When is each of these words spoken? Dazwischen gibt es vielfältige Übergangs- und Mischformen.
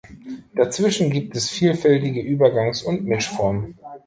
Dazwischen 0.55 1.11
gibt 1.11 1.35
es 1.35 1.51
vielfältige 1.51 2.21
Übergangs- 2.23 2.81
und 2.83 3.05
Mischformen. 3.05 3.77